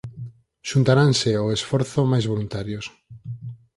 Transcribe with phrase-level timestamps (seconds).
[0.69, 2.85] Xuntáranse ao esforzo máis voluntarios.